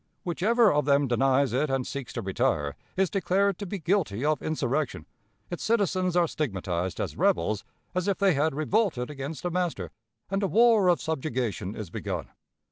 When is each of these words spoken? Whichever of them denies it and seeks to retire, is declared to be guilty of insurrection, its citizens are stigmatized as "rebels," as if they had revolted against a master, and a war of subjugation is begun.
Whichever 0.23 0.73
of 0.73 0.85
them 0.85 1.07
denies 1.07 1.53
it 1.53 1.69
and 1.69 1.85
seeks 1.85 2.11
to 2.13 2.23
retire, 2.23 2.75
is 2.97 3.11
declared 3.11 3.59
to 3.59 3.67
be 3.67 3.77
guilty 3.77 4.25
of 4.25 4.41
insurrection, 4.41 5.05
its 5.51 5.61
citizens 5.63 6.15
are 6.17 6.27
stigmatized 6.27 6.99
as 6.99 7.15
"rebels," 7.15 7.63
as 7.93 8.07
if 8.07 8.17
they 8.17 8.33
had 8.33 8.55
revolted 8.55 9.11
against 9.11 9.45
a 9.45 9.51
master, 9.51 9.91
and 10.31 10.41
a 10.41 10.47
war 10.47 10.87
of 10.87 10.99
subjugation 10.99 11.75
is 11.75 11.91
begun. 11.91 12.29